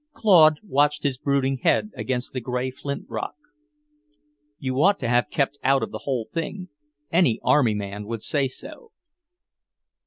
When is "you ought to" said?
4.57-5.07